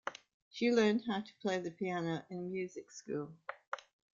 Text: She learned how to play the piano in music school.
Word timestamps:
She 0.49 0.71
learned 0.71 1.03
how 1.05 1.19
to 1.21 1.33
play 1.43 1.59
the 1.59 1.69
piano 1.69 2.25
in 2.31 2.51
music 2.51 2.89
school. 2.89 3.35